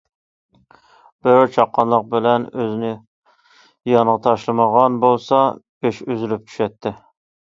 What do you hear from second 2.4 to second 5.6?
ئۆزىنى يانغا تاشلىمىغان بولسا،